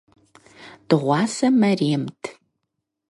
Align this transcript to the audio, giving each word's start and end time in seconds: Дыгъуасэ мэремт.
Дыгъуасэ 0.87 1.47
мэремт. 1.59 2.21